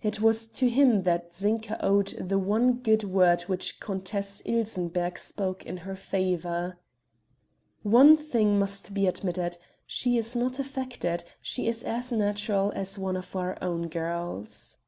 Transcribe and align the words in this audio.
It 0.00 0.22
was 0.22 0.48
to 0.56 0.70
him 0.70 1.02
that 1.02 1.34
Zinka 1.34 1.76
owed 1.84 2.16
the 2.18 2.38
one 2.38 2.78
good 2.78 3.04
word 3.04 3.42
which 3.42 3.78
Countess 3.78 4.40
Ilsenbergh 4.46 5.18
spoke 5.18 5.66
in 5.66 5.76
her 5.76 5.94
favor: 5.94 6.78
"One 7.82 8.16
thing 8.16 8.58
must 8.58 8.94
be 8.94 9.06
admitted; 9.06 9.58
she 9.86 10.16
is 10.16 10.34
not 10.34 10.58
affected, 10.58 11.24
she 11.42 11.68
is 11.68 11.82
as 11.82 12.10
natural 12.10 12.72
as 12.74 12.98
one 12.98 13.18
of 13.18 13.36
our 13.36 13.62
own 13.62 13.88
girls." 13.88 14.78